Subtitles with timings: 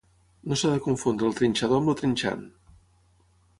[0.51, 2.45] No s'ha de confondre el trinxador amb el trinxant.